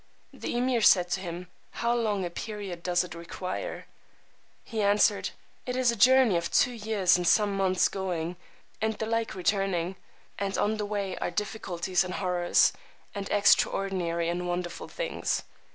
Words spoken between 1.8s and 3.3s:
long a period doth it